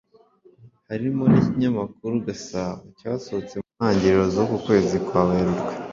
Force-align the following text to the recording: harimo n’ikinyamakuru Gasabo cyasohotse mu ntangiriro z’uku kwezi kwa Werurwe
harimo 0.89 1.23
n’ikinyamakuru 1.29 2.13
Gasabo 2.27 2.75
cyasohotse 2.99 3.53
mu 3.61 3.69
ntangiriro 3.77 4.23
z’uku 4.33 4.55
kwezi 4.65 4.95
kwa 5.05 5.21
Werurwe 5.29 5.73